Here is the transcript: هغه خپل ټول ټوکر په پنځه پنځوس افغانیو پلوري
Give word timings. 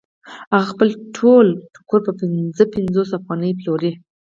هغه 0.53 0.65
خپل 0.73 0.87
ټول 1.17 1.45
ټوکر 1.73 1.99
په 2.07 2.11
پنځه 2.19 2.63
پنځوس 2.75 3.09
افغانیو 3.17 3.57
پلوري 3.59 3.91